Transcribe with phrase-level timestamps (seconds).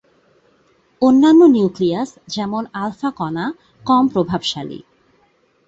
[1.01, 3.45] অন্যান্য নিউক্লিয়াস, যেমন আলফা কণা,
[3.81, 4.79] কম প্রভাবশালী।